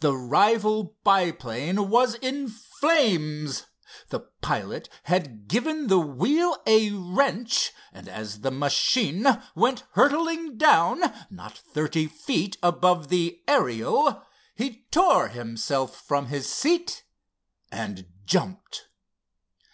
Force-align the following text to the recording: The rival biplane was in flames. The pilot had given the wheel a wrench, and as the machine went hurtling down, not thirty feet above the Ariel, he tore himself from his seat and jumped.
The 0.00 0.14
rival 0.14 0.94
biplane 1.04 1.88
was 1.88 2.16
in 2.16 2.48
flames. 2.50 3.64
The 4.10 4.20
pilot 4.42 4.90
had 5.04 5.48
given 5.48 5.86
the 5.86 5.98
wheel 5.98 6.58
a 6.66 6.90
wrench, 6.90 7.72
and 7.90 8.06
as 8.06 8.42
the 8.42 8.50
machine 8.50 9.26
went 9.54 9.84
hurtling 9.92 10.58
down, 10.58 11.00
not 11.30 11.56
thirty 11.56 12.06
feet 12.06 12.58
above 12.62 13.08
the 13.08 13.42
Ariel, 13.48 14.22
he 14.54 14.84
tore 14.90 15.28
himself 15.28 15.96
from 16.06 16.26
his 16.26 16.46
seat 16.46 17.02
and 17.72 18.06
jumped. 18.26 18.88